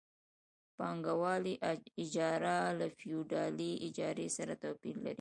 [0.77, 1.55] پانګوالي
[2.01, 5.09] اجاره له فیوډالي اجارې سره توپیر لري